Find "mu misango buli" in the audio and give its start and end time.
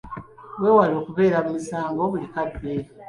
1.45-2.27